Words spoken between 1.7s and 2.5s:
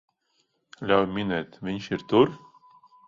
ir tur?